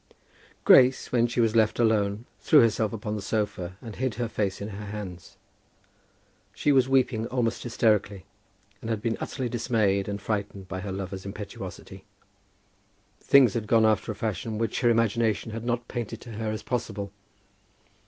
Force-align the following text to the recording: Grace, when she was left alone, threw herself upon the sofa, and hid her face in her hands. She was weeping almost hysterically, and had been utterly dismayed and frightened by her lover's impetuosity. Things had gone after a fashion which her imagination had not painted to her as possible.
Grace, 0.65 1.11
when 1.11 1.27
she 1.27 1.39
was 1.39 1.55
left 1.55 1.77
alone, 1.77 2.25
threw 2.39 2.59
herself 2.61 2.91
upon 2.91 3.15
the 3.15 3.21
sofa, 3.21 3.77
and 3.83 3.97
hid 3.97 4.15
her 4.15 4.27
face 4.27 4.59
in 4.59 4.69
her 4.69 4.87
hands. 4.87 5.37
She 6.55 6.71
was 6.71 6.89
weeping 6.89 7.27
almost 7.27 7.61
hysterically, 7.61 8.25
and 8.81 8.89
had 8.89 8.99
been 9.03 9.15
utterly 9.19 9.47
dismayed 9.47 10.07
and 10.07 10.19
frightened 10.19 10.67
by 10.67 10.79
her 10.79 10.91
lover's 10.91 11.23
impetuosity. 11.23 12.03
Things 13.19 13.53
had 13.53 13.67
gone 13.67 13.85
after 13.85 14.11
a 14.11 14.15
fashion 14.15 14.57
which 14.57 14.81
her 14.81 14.89
imagination 14.89 15.51
had 15.51 15.65
not 15.65 15.87
painted 15.87 16.19
to 16.21 16.31
her 16.31 16.49
as 16.49 16.63
possible. 16.63 17.11